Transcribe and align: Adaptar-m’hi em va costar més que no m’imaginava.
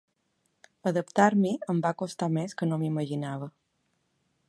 Adaptar-m’hi 0.91 1.53
em 1.75 1.83
va 1.85 1.93
costar 2.01 2.31
més 2.39 2.59
que 2.63 2.71
no 2.71 2.83
m’imaginava. 2.85 3.53